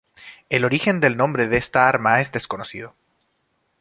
El 0.49 0.65
origen 0.65 0.99
del 0.99 1.15
nombre 1.15 1.45
de 1.45 1.57
esta 1.57 1.87
arma 1.87 2.21
es 2.21 2.31
desconocido. 2.31 2.95